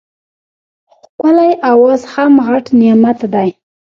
[0.95, 3.49] ښکلی اواز هم غټ نعمت دی.